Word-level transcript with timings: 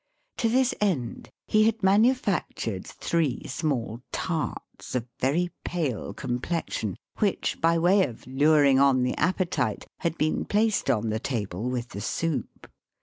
To 0.37 0.49
this 0.49 0.73
end 0.81 1.29
he 1.45 1.65
had 1.65 1.83
manufactured 1.83 2.87
three 2.87 3.43
small 3.47 4.01
tarts, 4.11 4.95
of 4.95 5.05
very 5.19 5.51
pale 5.63 6.11
complexion, 6.15 6.97
which, 7.19 7.61
by 7.61 7.77
way 7.77 8.03
of 8.07 8.25
luring 8.25 8.79
on 8.79 9.03
the 9.03 9.15
appetite, 9.17 9.85
had 9.99 10.17
been 10.17 10.45
placed 10.45 10.89
on 10.89 11.11
the 11.11 11.19
table 11.19 11.69
with 11.69 11.89
the 11.89 12.01
soup. 12.01 12.67